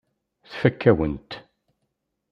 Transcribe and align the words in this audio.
Tfakk-awen-t. 0.49 1.31